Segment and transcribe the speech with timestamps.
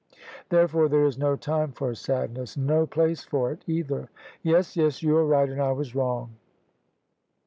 [0.49, 4.09] Therefore there is no time for sadness, and no place for it either."
[4.41, 6.37] "Yes, yes: you are right and I was wrong.